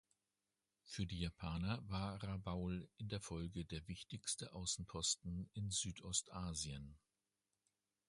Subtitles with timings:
[0.83, 6.97] Für die Japaner war Rabaul in der Folge der wichtigste Außenposten in Südostasien.